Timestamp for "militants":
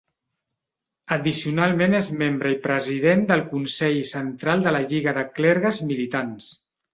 5.93-6.51